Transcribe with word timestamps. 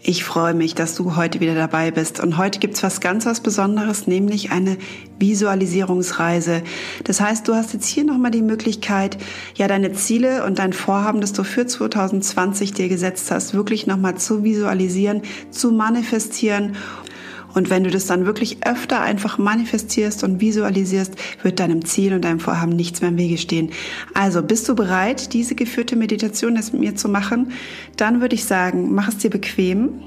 Ich 0.00 0.22
freue 0.22 0.54
mich, 0.54 0.76
dass 0.76 0.94
du 0.94 1.16
heute 1.16 1.40
wieder 1.40 1.56
dabei 1.56 1.90
bist. 1.90 2.20
Und 2.20 2.38
heute 2.38 2.60
gibt's 2.60 2.84
was 2.84 3.00
ganz 3.00 3.26
was 3.26 3.40
Besonderes, 3.40 4.06
nämlich 4.06 4.52
eine 4.52 4.76
Visualisierungsreise. 5.18 6.62
Das 7.02 7.20
heißt, 7.20 7.48
du 7.48 7.54
hast 7.54 7.72
jetzt 7.72 7.86
hier 7.86 8.04
nochmal 8.04 8.30
die 8.30 8.42
Möglichkeit, 8.42 9.18
ja, 9.56 9.66
deine 9.66 9.92
Ziele 9.92 10.44
und 10.44 10.60
dein 10.60 10.72
Vorhaben, 10.72 11.20
das 11.20 11.32
du 11.32 11.42
für 11.42 11.66
2020 11.66 12.72
dir 12.74 12.88
gesetzt 12.88 13.32
hast, 13.32 13.54
wirklich 13.54 13.88
nochmal 13.88 14.16
zu 14.16 14.44
visualisieren, 14.44 15.22
zu 15.50 15.72
manifestieren 15.72 16.76
und 17.58 17.68
wenn 17.70 17.84
du 17.84 17.90
das 17.90 18.06
dann 18.06 18.24
wirklich 18.24 18.64
öfter 18.64 19.00
einfach 19.00 19.36
manifestierst 19.36 20.24
und 20.24 20.40
visualisierst, 20.40 21.14
wird 21.42 21.60
deinem 21.60 21.84
Ziel 21.84 22.14
und 22.14 22.22
deinem 22.22 22.40
Vorhaben 22.40 22.74
nichts 22.74 23.00
mehr 23.00 23.10
im 23.10 23.18
Wege 23.18 23.36
stehen. 23.36 23.70
Also 24.14 24.42
bist 24.42 24.68
du 24.68 24.74
bereit, 24.74 25.34
diese 25.34 25.54
geführte 25.54 25.96
Meditation 25.96 26.56
jetzt 26.56 26.72
mit 26.72 26.82
mir 26.82 26.96
zu 26.96 27.08
machen? 27.08 27.52
Dann 27.96 28.20
würde 28.20 28.36
ich 28.36 28.44
sagen, 28.44 28.94
mach 28.94 29.08
es 29.08 29.18
dir 29.18 29.30
bequem. 29.30 30.00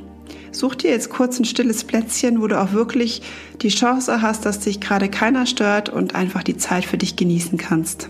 Such 0.53 0.75
dir 0.75 0.91
jetzt 0.91 1.09
kurz 1.09 1.39
ein 1.39 1.45
stilles 1.45 1.83
Plätzchen, 1.83 2.41
wo 2.41 2.47
du 2.47 2.59
auch 2.59 2.71
wirklich 2.71 3.21
die 3.61 3.69
Chance 3.69 4.21
hast, 4.21 4.45
dass 4.45 4.59
dich 4.59 4.79
gerade 4.79 5.09
keiner 5.09 5.45
stört 5.45 5.89
und 5.89 6.15
einfach 6.15 6.43
die 6.43 6.57
Zeit 6.57 6.85
für 6.85 6.97
dich 6.97 7.15
genießen 7.15 7.57
kannst. 7.57 8.09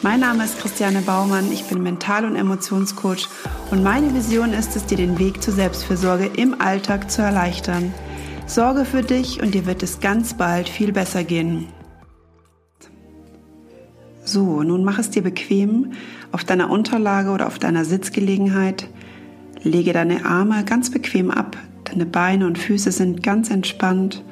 Mein 0.00 0.20
Name 0.20 0.44
ist 0.44 0.60
Christiane 0.60 1.02
Baumann, 1.02 1.50
ich 1.50 1.64
bin 1.64 1.82
Mental- 1.82 2.24
und 2.24 2.36
Emotionscoach 2.36 3.28
und 3.72 3.82
meine 3.82 4.14
Vision 4.14 4.52
ist 4.52 4.76
es, 4.76 4.86
dir 4.86 4.96
den 4.96 5.18
Weg 5.18 5.42
zur 5.42 5.54
Selbstfürsorge 5.54 6.30
im 6.36 6.60
Alltag 6.60 7.10
zu 7.10 7.20
erleichtern. 7.20 7.92
Sorge 8.46 8.84
für 8.84 9.02
dich 9.02 9.42
und 9.42 9.54
dir 9.54 9.66
wird 9.66 9.82
es 9.82 9.98
ganz 9.98 10.34
bald 10.34 10.68
viel 10.68 10.92
besser 10.92 11.24
gehen. 11.24 11.66
So, 14.24 14.62
nun 14.62 14.84
mach 14.84 15.00
es 15.00 15.10
dir 15.10 15.22
bequem 15.22 15.92
auf 16.30 16.44
deiner 16.44 16.70
Unterlage 16.70 17.30
oder 17.30 17.48
auf 17.48 17.58
deiner 17.58 17.84
Sitzgelegenheit. 17.84 18.88
Lege 19.64 19.92
deine 19.92 20.24
Arme 20.24 20.64
ganz 20.64 20.92
bequem 20.92 21.32
ab, 21.32 21.56
deine 21.84 22.06
Beine 22.06 22.46
und 22.46 22.56
Füße 22.56 22.92
sind 22.92 23.24
ganz 23.24 23.50
entspannt 23.50 24.22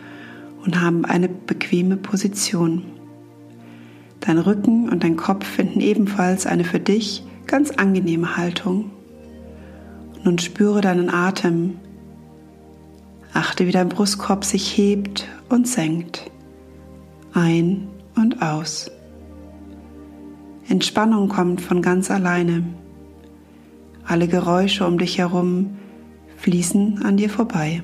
und 0.64 0.80
haben 0.80 1.04
eine 1.04 1.28
bequeme 1.28 1.96
Position. 1.96 2.95
Dein 4.26 4.38
Rücken 4.38 4.88
und 4.88 5.04
dein 5.04 5.16
Kopf 5.16 5.46
finden 5.46 5.80
ebenfalls 5.80 6.46
eine 6.46 6.64
für 6.64 6.80
dich 6.80 7.22
ganz 7.46 7.70
angenehme 7.70 8.36
Haltung. 8.36 8.90
Nun 10.24 10.40
spüre 10.40 10.80
deinen 10.80 11.10
Atem. 11.10 11.76
Achte, 13.32 13.68
wie 13.68 13.72
dein 13.72 13.88
Brustkorb 13.88 14.44
sich 14.44 14.76
hebt 14.76 15.28
und 15.48 15.68
senkt. 15.68 16.28
Ein 17.34 17.86
und 18.16 18.42
aus. 18.42 18.90
Entspannung 20.68 21.28
kommt 21.28 21.60
von 21.60 21.80
ganz 21.80 22.10
alleine. 22.10 22.64
Alle 24.04 24.26
Geräusche 24.26 24.88
um 24.88 24.98
dich 24.98 25.18
herum 25.18 25.76
fließen 26.38 27.04
an 27.04 27.16
dir 27.16 27.30
vorbei. 27.30 27.82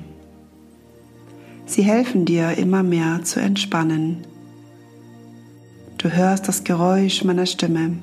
Sie 1.65 1.83
helfen 1.83 2.25
dir 2.25 2.57
immer 2.57 2.83
mehr 2.83 3.23
zu 3.23 3.39
entspannen 3.39 4.32
Du 6.03 6.11
hörst 6.11 6.49
das 6.49 6.65
Geräusch 6.65 7.23
meiner 7.23 7.45
Stimme. 7.45 7.93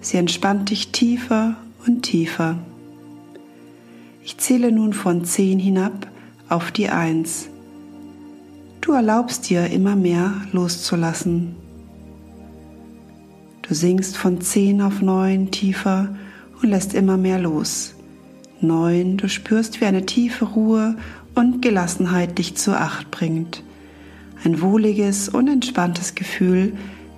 Sie 0.00 0.16
entspannt 0.16 0.70
dich 0.70 0.90
tiefer 0.90 1.54
und 1.86 2.02
tiefer. 2.02 2.58
Ich 4.24 4.38
zähle 4.38 4.72
nun 4.72 4.92
von 4.92 5.24
10 5.24 5.60
hinab 5.60 6.08
auf 6.48 6.72
die 6.72 6.88
1. 6.88 7.50
Du 8.80 8.90
erlaubst 8.90 9.48
dir 9.48 9.68
immer 9.68 9.94
mehr 9.94 10.32
loszulassen. 10.50 11.54
Du 13.62 13.74
sinkst 13.74 14.16
von 14.16 14.40
10 14.40 14.82
auf 14.82 15.00
9 15.00 15.52
tiefer 15.52 16.16
und 16.60 16.68
lässt 16.68 16.94
immer 16.94 17.16
mehr 17.16 17.38
los. 17.38 17.94
9. 18.60 19.18
Du 19.18 19.28
spürst, 19.28 19.80
wie 19.80 19.84
eine 19.84 20.04
tiefe 20.04 20.46
Ruhe 20.46 20.96
und 21.36 21.62
Gelassenheit 21.62 22.38
dich 22.38 22.56
zur 22.56 22.80
Acht 22.80 23.12
bringt. 23.12 23.62
Ein 24.42 24.60
wohliges 24.60 25.28
und 25.28 25.46
entspanntes 25.46 26.16
Gefühl, 26.16 26.72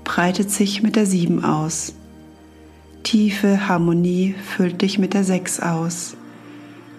breitet 0.07 0.53
sich 0.53 0.83
mit 0.83 0.95
der 0.95 1.05
7 1.05 1.45
aus. 1.45 1.93
Tiefe 3.03 3.69
Harmonie 3.69 4.37
füllt 4.41 4.81
dich 4.81 4.99
mit 4.99 5.15
der 5.15 5.25
6 5.25 5.61
aus. 5.61 6.17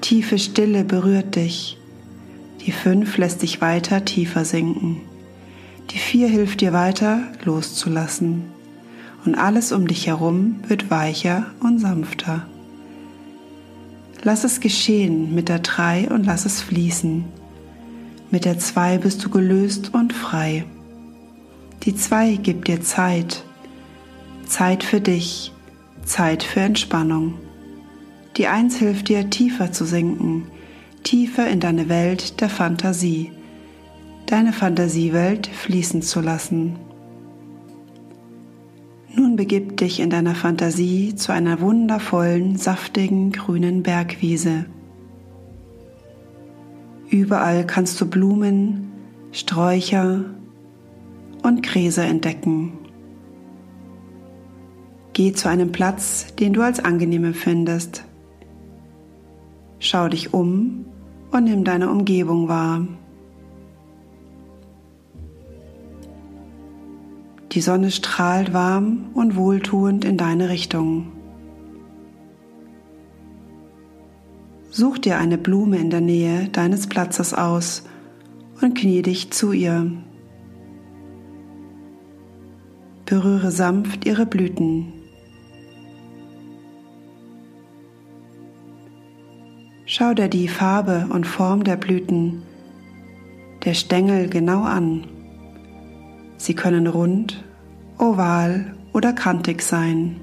Tiefe 0.01 0.37
Stille 0.37 0.83
berührt 0.83 1.35
dich. 1.35 1.77
Die 2.65 2.73
5 2.73 3.17
lässt 3.17 3.41
dich 3.41 3.61
weiter 3.61 4.03
tiefer 4.03 4.43
sinken. 4.43 4.97
Die 5.89 5.97
4 5.97 6.27
hilft 6.27 6.59
dir 6.59 6.73
weiter 6.73 7.21
loszulassen. 7.45 8.43
Und 9.25 9.35
alles 9.35 9.71
um 9.71 9.87
dich 9.87 10.07
herum 10.07 10.59
wird 10.67 10.91
weicher 10.91 11.45
und 11.61 11.79
sanfter. 11.79 12.45
Lass 14.21 14.43
es 14.43 14.59
geschehen 14.59 15.33
mit 15.33 15.47
der 15.47 15.59
3 15.59 16.09
und 16.09 16.25
lass 16.25 16.45
es 16.45 16.61
fließen. 16.61 17.23
Mit 18.31 18.43
der 18.43 18.59
2 18.59 18.97
bist 18.97 19.23
du 19.23 19.29
gelöst 19.29 19.93
und 19.93 20.11
frei. 20.11 20.65
Die 21.83 21.95
zwei 21.95 22.35
gibt 22.35 22.67
dir 22.67 22.81
Zeit. 22.81 23.43
Zeit 24.45 24.83
für 24.83 25.01
dich, 25.01 25.51
Zeit 26.03 26.43
für 26.43 26.61
Entspannung. 26.61 27.35
Die 28.37 28.47
eins 28.47 28.77
hilft 28.77 29.09
dir 29.09 29.29
tiefer 29.29 29.71
zu 29.71 29.85
sinken, 29.85 30.47
tiefer 31.03 31.47
in 31.49 31.59
deine 31.59 31.89
Welt 31.89 32.39
der 32.41 32.49
Fantasie, 32.49 33.31
deine 34.25 34.53
Fantasiewelt 34.53 35.47
fließen 35.47 36.01
zu 36.01 36.21
lassen. 36.21 36.77
Nun 39.15 39.35
begib 39.35 39.77
dich 39.77 39.99
in 39.99 40.09
deiner 40.09 40.35
Fantasie 40.35 41.15
zu 41.15 41.31
einer 41.31 41.59
wundervollen, 41.59 42.57
saftigen, 42.57 43.31
grünen 43.31 43.81
Bergwiese. 43.81 44.65
Überall 47.09 47.65
kannst 47.65 47.99
du 47.99 48.05
Blumen, 48.07 48.91
Sträucher, 49.31 50.25
und 51.43 51.63
Gräser 51.63 52.05
entdecken. 52.05 52.73
Geh 55.13 55.33
zu 55.33 55.49
einem 55.49 55.71
Platz, 55.71 56.35
den 56.35 56.53
du 56.53 56.61
als 56.61 56.79
angenehm 56.79 57.25
empfindest. 57.25 58.03
Schau 59.79 60.09
dich 60.09 60.33
um 60.33 60.85
und 61.31 61.43
nimm 61.45 61.63
deine 61.63 61.89
Umgebung 61.89 62.47
wahr. 62.47 62.87
Die 67.53 67.61
Sonne 67.61 67.89
strahlt 67.89 68.53
warm 68.53 69.09
und 69.15 69.35
wohltuend 69.35 70.05
in 70.05 70.17
deine 70.17 70.49
Richtung. 70.49 71.07
Such 74.69 74.99
dir 74.99 75.17
eine 75.17 75.39
Blume 75.39 75.77
in 75.77 75.89
der 75.89 76.01
Nähe 76.01 76.49
deines 76.49 76.85
Platzes 76.85 77.33
aus 77.33 77.83
und 78.61 78.77
knie 78.77 79.01
dich 79.01 79.31
zu 79.31 79.51
ihr. 79.53 79.91
Berühre 83.07 83.51
sanft 83.51 84.05
ihre 84.05 84.25
Blüten. 84.25 84.91
Schau 89.85 90.13
dir 90.13 90.27
die 90.27 90.49
Farbe 90.49 91.07
und 91.09 91.25
Form 91.25 91.63
der 91.63 91.77
Blüten, 91.77 92.41
der 93.63 93.75
Stängel 93.75 94.27
genau 94.27 94.63
an. 94.63 95.07
Sie 96.35 96.53
können 96.53 96.85
rund, 96.85 97.45
oval 97.97 98.75
oder 98.91 99.13
kantig 99.13 99.61
sein 99.61 100.19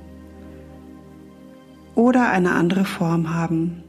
oder 1.95 2.29
eine 2.29 2.53
andere 2.53 2.85
Form 2.85 3.33
haben. 3.35 3.83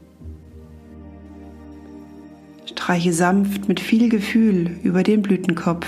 Streiche 2.64 3.12
sanft 3.12 3.68
mit 3.68 3.78
viel 3.78 4.08
Gefühl 4.08 4.78
über 4.82 5.02
den 5.02 5.20
Blütenkopf, 5.20 5.86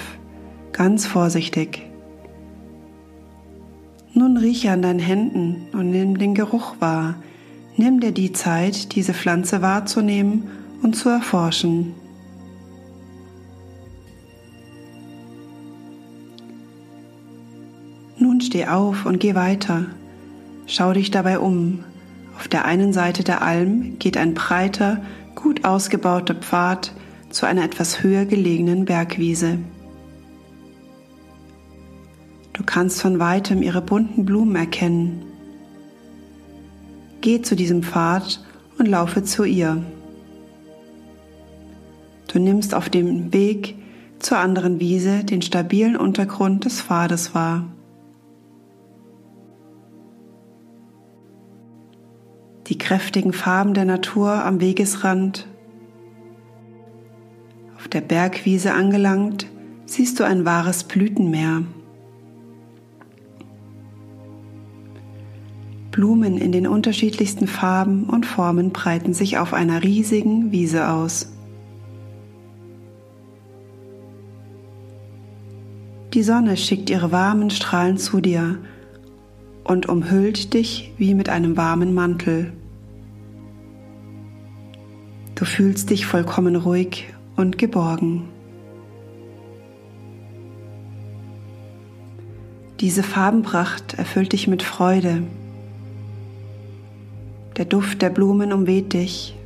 ganz 0.72 1.06
vorsichtig. 1.06 1.87
Nun 4.18 4.36
rieche 4.36 4.72
an 4.72 4.82
deinen 4.82 4.98
Händen 4.98 5.68
und 5.72 5.92
nimm 5.92 6.18
den 6.18 6.34
Geruch 6.34 6.74
wahr. 6.80 7.14
Nimm 7.76 8.00
dir 8.00 8.10
die 8.10 8.32
Zeit, 8.32 8.96
diese 8.96 9.14
Pflanze 9.14 9.62
wahrzunehmen 9.62 10.48
und 10.82 10.96
zu 10.96 11.08
erforschen. 11.08 11.94
Nun 18.18 18.40
steh 18.40 18.66
auf 18.66 19.06
und 19.06 19.20
geh 19.20 19.36
weiter. 19.36 19.86
Schau 20.66 20.92
dich 20.94 21.12
dabei 21.12 21.38
um. 21.38 21.84
Auf 22.36 22.48
der 22.48 22.64
einen 22.64 22.92
Seite 22.92 23.22
der 23.22 23.40
Alm 23.42 24.00
geht 24.00 24.16
ein 24.16 24.34
breiter, 24.34 25.00
gut 25.36 25.64
ausgebauter 25.64 26.34
Pfad 26.34 26.92
zu 27.30 27.46
einer 27.46 27.62
etwas 27.62 28.02
höher 28.02 28.24
gelegenen 28.24 28.84
Bergwiese. 28.84 29.60
Du 32.58 32.64
kannst 32.64 33.00
von 33.00 33.20
weitem 33.20 33.62
ihre 33.62 33.80
bunten 33.80 34.24
Blumen 34.24 34.56
erkennen. 34.56 35.22
Geh 37.20 37.40
zu 37.40 37.54
diesem 37.54 37.84
Pfad 37.84 38.44
und 38.78 38.86
laufe 38.86 39.22
zu 39.22 39.44
ihr. 39.44 39.80
Du 42.26 42.40
nimmst 42.40 42.74
auf 42.74 42.88
dem 42.88 43.32
Weg 43.32 43.76
zur 44.18 44.38
anderen 44.38 44.80
Wiese 44.80 45.22
den 45.22 45.40
stabilen 45.40 45.96
Untergrund 45.96 46.64
des 46.64 46.82
Pfades 46.82 47.32
wahr. 47.32 47.64
Die 52.66 52.76
kräftigen 52.76 53.32
Farben 53.32 53.72
der 53.72 53.84
Natur 53.84 54.44
am 54.44 54.60
Wegesrand. 54.60 55.46
Auf 57.76 57.86
der 57.86 58.00
Bergwiese 58.00 58.74
angelangt, 58.74 59.46
siehst 59.86 60.18
du 60.18 60.24
ein 60.24 60.44
wahres 60.44 60.82
Blütenmeer. 60.82 61.62
Blumen 65.90 66.38
in 66.38 66.52
den 66.52 66.66
unterschiedlichsten 66.66 67.46
Farben 67.46 68.04
und 68.04 68.26
Formen 68.26 68.70
breiten 68.70 69.14
sich 69.14 69.38
auf 69.38 69.54
einer 69.54 69.82
riesigen 69.82 70.52
Wiese 70.52 70.88
aus. 70.88 71.32
Die 76.14 76.22
Sonne 76.22 76.56
schickt 76.56 76.90
ihre 76.90 77.12
warmen 77.12 77.50
Strahlen 77.50 77.98
zu 77.98 78.20
dir 78.20 78.58
und 79.64 79.88
umhüllt 79.88 80.54
dich 80.54 80.92
wie 80.96 81.14
mit 81.14 81.28
einem 81.28 81.56
warmen 81.56 81.94
Mantel. 81.94 82.52
Du 85.34 85.44
fühlst 85.44 85.90
dich 85.90 86.06
vollkommen 86.06 86.56
ruhig 86.56 87.12
und 87.36 87.58
geborgen. 87.58 88.28
Diese 92.80 93.02
Farbenpracht 93.02 93.94
erfüllt 93.94 94.32
dich 94.32 94.48
mit 94.48 94.62
Freude. 94.62 95.22
Der 97.58 97.66
Duft 97.66 98.00
der 98.00 98.10
Blumen 98.10 98.52
umweht 98.52 98.94
dich. 98.94 99.36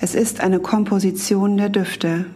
Es 0.00 0.14
ist 0.14 0.40
eine 0.40 0.58
Komposition 0.58 1.56
der 1.56 1.68
Düfte, 1.68 2.26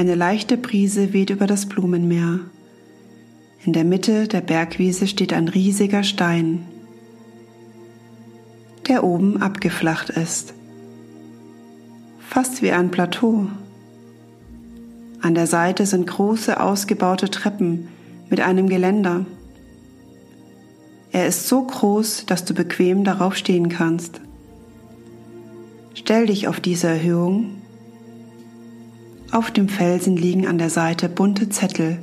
eine 0.00 0.14
leichte 0.14 0.56
Brise 0.56 1.12
weht 1.12 1.28
über 1.28 1.46
das 1.46 1.66
Blumenmeer. 1.66 2.40
In 3.66 3.74
der 3.74 3.84
Mitte 3.84 4.28
der 4.28 4.40
Bergwiese 4.40 5.06
steht 5.06 5.34
ein 5.34 5.46
riesiger 5.46 6.04
Stein, 6.04 6.64
der 8.88 9.04
oben 9.04 9.42
abgeflacht 9.42 10.08
ist. 10.08 10.54
Fast 12.18 12.62
wie 12.62 12.72
ein 12.72 12.90
Plateau. 12.90 13.48
An 15.20 15.34
der 15.34 15.46
Seite 15.46 15.84
sind 15.84 16.06
große 16.06 16.58
ausgebaute 16.58 17.28
Treppen 17.28 17.88
mit 18.30 18.40
einem 18.40 18.70
Geländer. 18.70 19.26
Er 21.12 21.26
ist 21.26 21.48
so 21.48 21.62
groß, 21.62 22.26
dass 22.26 22.44
du 22.44 22.54
bequem 22.54 23.04
darauf 23.04 23.36
stehen 23.36 23.68
kannst. 23.68 24.20
Stell 25.94 26.26
dich 26.26 26.48
auf 26.48 26.60
diese 26.60 26.88
Erhöhung 26.88 27.60
auf 29.32 29.52
dem 29.52 29.68
Felsen 29.68 30.16
liegen 30.16 30.48
an 30.48 30.58
der 30.58 30.70
Seite 30.70 31.08
bunte 31.08 31.48
Zettel 31.48 31.98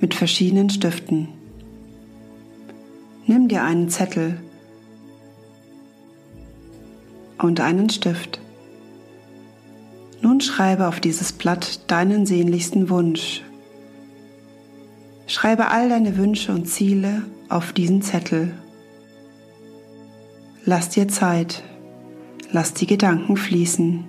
mit 0.00 0.14
verschiedenen 0.14 0.70
Stiften. 0.70 1.28
Nimm 3.26 3.48
dir 3.48 3.62
einen 3.64 3.90
Zettel 3.90 4.40
und 7.36 7.60
einen 7.60 7.90
Stift. 7.90 8.40
Nun 10.22 10.40
schreibe 10.40 10.88
auf 10.88 11.00
dieses 11.00 11.32
Blatt 11.32 11.90
deinen 11.90 12.24
sehnlichsten 12.24 12.88
Wunsch. 12.88 13.42
Schreibe 15.26 15.68
all 15.68 15.90
deine 15.90 16.16
Wünsche 16.16 16.52
und 16.52 16.66
Ziele 16.66 17.24
auf 17.54 17.72
diesen 17.72 18.02
Zettel. 18.02 18.52
Lass 20.64 20.88
dir 20.88 21.06
Zeit, 21.06 21.62
lass 22.50 22.74
die 22.74 22.86
Gedanken 22.86 23.36
fließen. 23.36 24.04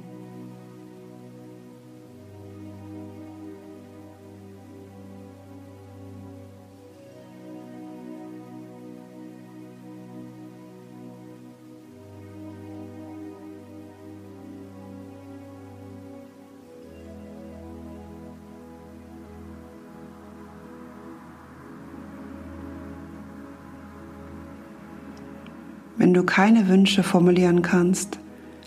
Wenn 26.06 26.13
du 26.13 26.22
keine 26.22 26.68
Wünsche 26.68 27.02
formulieren 27.02 27.63
kannst, 27.63 28.19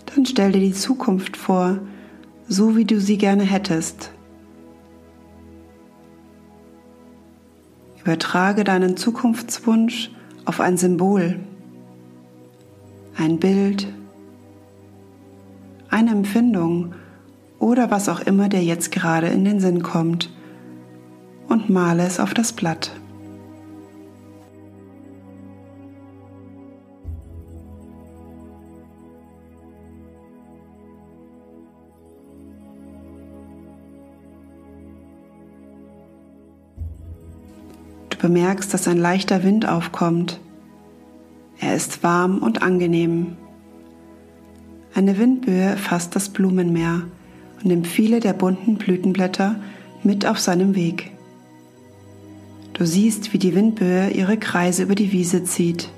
dann 0.07 0.25
stell 0.25 0.51
dir 0.51 0.59
die 0.59 0.73
Zukunft 0.73 1.37
vor, 1.37 1.79
so 2.49 2.75
wie 2.75 2.83
du 2.83 2.99
sie 2.99 3.17
gerne 3.17 3.43
hättest. 3.43 4.11
Übertrage 8.01 8.65
deinen 8.65 8.97
Zukunftswunsch 8.97 10.11
auf 10.43 10.59
ein 10.59 10.75
Symbol, 10.75 11.39
ein 13.15 13.39
Bild, 13.39 13.87
eine 15.89 16.11
Empfindung 16.11 16.93
oder 17.57 17.89
was 17.89 18.09
auch 18.09 18.19
immer 18.19 18.49
dir 18.49 18.65
jetzt 18.65 18.91
gerade 18.91 19.27
in 19.27 19.45
den 19.45 19.61
Sinn 19.61 19.81
kommt 19.81 20.29
und 21.47 21.69
male 21.69 22.03
es 22.03 22.19
auf 22.19 22.33
das 22.33 22.51
Blatt. 22.51 22.91
Bemerkst, 38.19 38.73
dass 38.73 38.87
ein 38.87 38.97
leichter 38.97 39.43
Wind 39.43 39.67
aufkommt. 39.67 40.39
Er 41.59 41.75
ist 41.75 42.03
warm 42.03 42.37
und 42.39 42.61
angenehm. 42.61 43.37
Eine 44.93 45.17
Windböe 45.17 45.77
fasst 45.77 46.15
das 46.15 46.29
Blumenmeer 46.29 47.01
und 47.57 47.65
nimmt 47.65 47.87
viele 47.87 48.19
der 48.19 48.33
bunten 48.33 48.75
Blütenblätter 48.75 49.55
mit 50.03 50.25
auf 50.25 50.39
seinem 50.39 50.75
Weg. 50.75 51.11
Du 52.73 52.85
siehst, 52.85 53.33
wie 53.33 53.39
die 53.39 53.55
Windböe 53.55 54.09
ihre 54.11 54.37
Kreise 54.37 54.83
über 54.83 54.95
die 54.95 55.11
Wiese 55.11 55.43
zieht, 55.43 55.89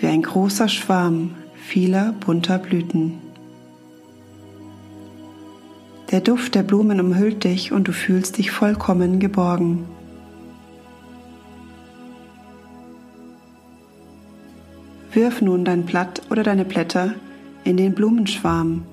wie 0.00 0.08
ein 0.08 0.22
großer 0.22 0.68
Schwarm 0.68 1.36
vieler 1.54 2.12
bunter 2.18 2.58
Blüten. 2.58 3.18
Der 6.10 6.20
Duft 6.20 6.56
der 6.56 6.64
Blumen 6.64 7.00
umhüllt 7.00 7.44
dich 7.44 7.70
und 7.70 7.86
du 7.86 7.92
fühlst 7.92 8.38
dich 8.38 8.50
vollkommen 8.50 9.20
geborgen. 9.20 9.84
Wirf 15.20 15.42
nun 15.42 15.66
dein 15.66 15.84
Blatt 15.84 16.22
oder 16.30 16.42
deine 16.42 16.64
Blätter 16.64 17.12
in 17.62 17.76
den 17.76 17.92
Blumenschwarm. 17.92 18.84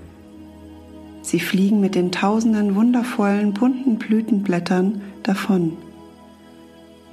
Sie 1.21 1.39
fliegen 1.39 1.79
mit 1.79 1.95
den 1.95 2.11
tausenden 2.11 2.75
wundervollen 2.75 3.53
bunten 3.53 3.97
Blütenblättern 3.97 5.01
davon. 5.23 5.77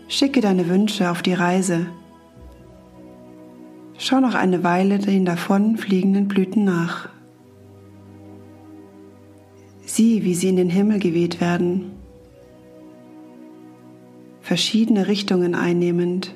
Schicke 0.08 0.40
deine 0.40 0.68
Wünsche 0.68 1.12
auf 1.12 1.22
die 1.22 1.32
Reise. 1.32 1.86
Schau 3.98 4.18
noch 4.18 4.34
eine 4.34 4.64
Weile 4.64 4.98
den 4.98 5.24
davon 5.24 5.76
fliegenden 5.76 6.26
Blüten 6.26 6.64
nach. 6.64 7.08
Sieh, 9.86 10.24
wie 10.24 10.34
sie 10.34 10.48
in 10.48 10.56
den 10.56 10.70
Himmel 10.70 10.98
geweht 10.98 11.40
werden, 11.40 11.92
verschiedene 14.40 15.06
Richtungen 15.06 15.54
einnehmend. 15.54 16.34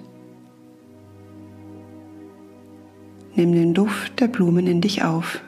Nimm 3.38 3.52
den 3.52 3.72
Duft 3.72 4.18
der 4.18 4.26
Blumen 4.26 4.66
in 4.66 4.80
dich 4.80 5.04
auf. 5.04 5.40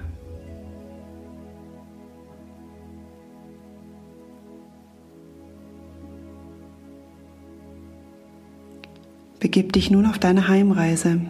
Begib 9.40 9.73
dich 9.73 9.90
nun 9.90 10.06
auf 10.06 10.20
deine 10.20 10.47
Heimreise. 10.47 11.20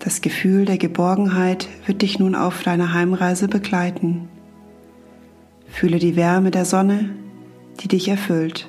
Das 0.00 0.20
Gefühl 0.20 0.66
der 0.66 0.76
Geborgenheit 0.76 1.66
wird 1.86 2.02
dich 2.02 2.18
nun 2.18 2.34
auf 2.34 2.62
deiner 2.62 2.92
Heimreise 2.92 3.48
begleiten. 3.48 4.28
Fühle 5.66 5.98
die 5.98 6.14
Wärme 6.14 6.50
der 6.50 6.66
Sonne, 6.66 7.08
die 7.80 7.88
dich 7.88 8.08
erfüllt. 8.08 8.68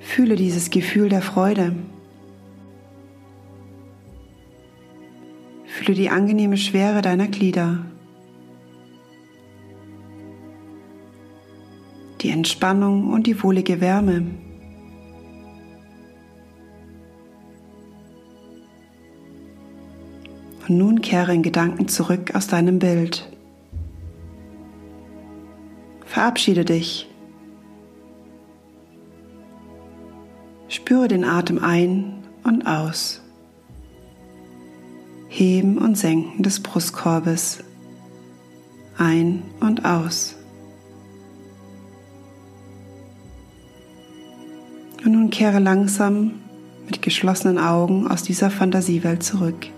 Fühle 0.00 0.36
dieses 0.36 0.70
Gefühl 0.70 1.10
der 1.10 1.20
Freude, 1.20 1.74
Fühle 5.82 5.96
die 5.96 6.10
angenehme 6.10 6.56
Schwere 6.56 7.02
deiner 7.02 7.26
Glieder. 7.26 7.84
Die 12.20 12.30
Entspannung 12.30 13.10
und 13.10 13.26
die 13.26 13.42
wohlige 13.42 13.80
Wärme. 13.80 14.26
Und 20.68 20.78
nun 20.78 21.00
kehre 21.00 21.34
in 21.34 21.42
Gedanken 21.42 21.88
zurück 21.88 22.32
aus 22.36 22.46
deinem 22.46 22.78
Bild. 22.78 23.28
Verabschiede 26.06 26.64
dich. 26.64 27.08
Spüre 30.68 31.08
den 31.08 31.24
Atem 31.24 31.58
ein 31.58 32.22
und 32.44 32.68
aus. 32.68 33.21
Heben 35.34 35.78
und 35.78 35.96
Senken 35.96 36.42
des 36.42 36.60
Brustkorbes. 36.60 37.64
Ein 38.98 39.42
und 39.60 39.86
aus. 39.86 40.36
Und 45.02 45.12
nun 45.12 45.30
kehre 45.30 45.58
langsam 45.58 46.32
mit 46.84 47.00
geschlossenen 47.00 47.56
Augen 47.56 48.08
aus 48.08 48.22
dieser 48.22 48.50
Fantasiewelt 48.50 49.22
zurück. 49.22 49.68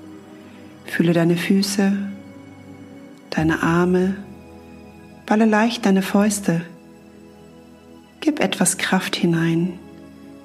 Fühle 0.87 1.13
deine 1.13 1.37
Füße, 1.37 1.93
deine 3.31 3.63
Arme, 3.63 4.17
balle 5.25 5.45
leicht 5.45 5.87
deine 5.87 6.03
Fäuste. 6.03 6.63
Gib 8.19 8.41
etwas 8.41 8.77
Kraft 8.77 9.15
hinein, 9.15 9.75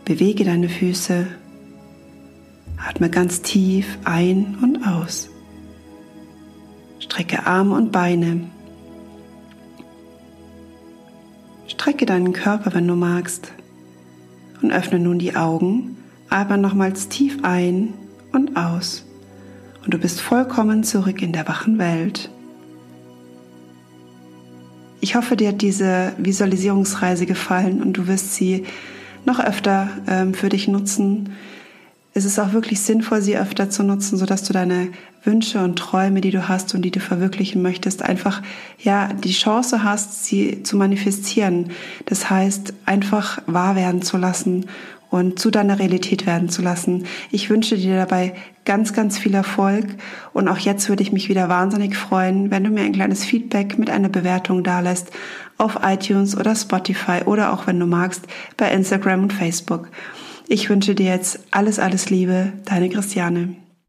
bewege 0.06 0.46
deine 0.46 0.70
Füße 0.70 1.26
Atme 2.88 3.10
ganz 3.10 3.42
tief 3.42 3.98
ein 4.06 4.58
und 4.62 4.88
aus. 4.88 5.30
Strecke 7.00 7.46
Arme 7.46 7.76
und 7.76 7.92
Beine. 7.92 8.42
Strecke 11.68 12.06
deinen 12.06 12.34
Körper, 12.34 12.74
wenn 12.74 12.88
du 12.88 12.96
magst. 12.96 13.52
Und 14.62 14.72
öffne 14.72 15.00
nun 15.00 15.20
die 15.20 15.36
Augen. 15.36 15.98
Atme 16.30 16.58
nochmals 16.58 17.10
tief 17.10 17.40
ein 17.44 17.94
und 18.32 18.56
aus. 18.56 19.06
Und 19.84 19.94
du 19.94 19.98
bist 19.98 20.22
vollkommen 20.22 20.84
zurück 20.84 21.22
in 21.22 21.34
der 21.34 21.48
wachen 21.48 21.80
Welt. 21.80 22.30
Ich 25.02 25.16
hoffe, 25.16 25.36
dir 25.36 25.50
hat 25.50 25.62
diese 25.62 26.14
Visualisierungsreise 26.18 27.26
gefallen 27.26 27.82
und 27.82 27.94
du 27.94 28.08
wirst 28.08 28.36
sie 28.36 28.66
noch 29.26 29.40
öfter 29.40 29.90
ähm, 30.08 30.34
für 30.34 30.50
dich 30.50 30.68
nutzen 30.68 31.30
ist 32.20 32.26
es 32.26 32.38
auch 32.38 32.52
wirklich 32.52 32.82
sinnvoll, 32.82 33.22
sie 33.22 33.38
öfter 33.38 33.70
zu 33.70 33.82
nutzen, 33.82 34.18
sodass 34.18 34.44
du 34.44 34.52
deine 34.52 34.90
Wünsche 35.24 35.64
und 35.64 35.80
Träume, 35.80 36.20
die 36.20 36.32
du 36.32 36.50
hast 36.50 36.76
und 36.76 36.82
die 36.82 36.92
du 36.92 37.00
verwirklichen 37.00 37.62
möchtest, 37.62 38.04
einfach 38.04 38.42
ja 38.78 39.14
die 39.14 39.32
Chance 39.32 39.84
hast, 39.84 40.26
sie 40.26 40.62
zu 40.64 40.76
manifestieren. 40.76 41.72
Das 42.06 42.30
heißt, 42.30 42.74
einfach 42.86 43.42
wahr 43.46 43.78
werden 43.78 44.02
zu 44.02 44.18
lassen 44.18 44.66
und 45.10 45.40
zu 45.40 45.50
deiner 45.50 45.80
Realität 45.80 46.26
werden 46.26 46.50
zu 46.50 46.62
lassen. 46.62 47.06
Ich 47.32 47.50
wünsche 47.50 47.78
dir 47.78 47.96
dabei 47.96 48.36
ganz, 48.66 48.92
ganz 48.92 49.18
viel 49.18 49.34
Erfolg 49.34 49.86
und 50.34 50.50
auch 50.50 50.58
jetzt 50.58 50.90
würde 50.90 51.04
ich 51.04 51.14
mich 51.14 51.30
wieder 51.30 51.48
wahnsinnig 51.48 51.96
freuen, 51.96 52.52
wenn 52.52 52.66
du 52.66 52.70
mir 52.70 52.84
ein 52.84 52.92
kleines 52.92 53.24
Feedback 53.24 53.80
mit 53.80 53.90
einer 53.90 54.10
Bewertung 54.10 54.64
dalässt 54.64 55.12
auf 55.58 55.80
iTunes 55.84 56.38
oder 56.38 56.54
Spotify 56.54 57.22
oder 57.26 57.54
auch 57.54 57.66
wenn 57.66 57.80
du 57.80 57.86
magst 57.86 58.24
bei 58.58 58.70
Instagram 58.72 59.24
und 59.24 59.34
Facebook. 59.34 59.88
Ich 60.52 60.68
wünsche 60.68 60.96
dir 60.96 61.06
jetzt 61.06 61.42
alles, 61.52 61.78
alles 61.78 62.10
Liebe, 62.10 62.54
deine 62.66 62.90
Christiane. 62.90 63.54